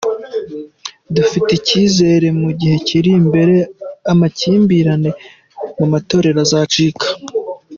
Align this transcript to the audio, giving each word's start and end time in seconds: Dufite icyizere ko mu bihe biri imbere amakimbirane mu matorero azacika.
Dufite 1.15 1.49
icyizere 1.59 2.27
ko 2.31 2.35
mu 2.39 2.47
bihe 2.57 2.77
biri 2.91 3.11
imbere 3.21 3.55
amakimbirane 4.11 5.09
mu 5.77 5.85
matorero 5.93 6.39
azacika. 6.45 7.05